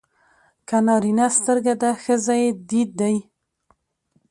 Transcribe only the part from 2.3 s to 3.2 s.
يې دید دی.